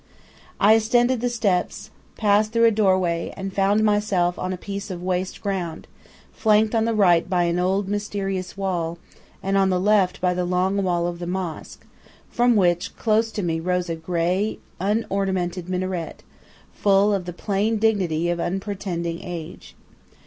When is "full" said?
16.73-17.13